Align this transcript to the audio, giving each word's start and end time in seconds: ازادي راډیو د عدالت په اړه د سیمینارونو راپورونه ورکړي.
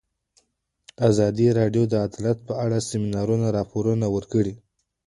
ازادي 1.09 1.47
راډیو 1.59 1.83
د 1.91 1.93
عدالت 2.05 2.37
په 2.47 2.53
اړه 2.65 2.77
د 2.79 2.85
سیمینارونو 2.89 3.45
راپورونه 3.57 4.05
ورکړي. 4.15 4.53